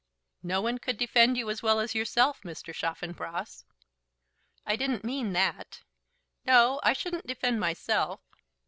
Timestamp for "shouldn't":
6.93-7.27